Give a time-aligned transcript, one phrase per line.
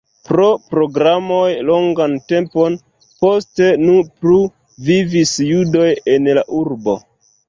[0.27, 0.45] Pro
[0.75, 2.77] pogromoj longan tempon
[3.25, 4.39] poste ne plu
[4.87, 6.97] vivis judoj en la urbo.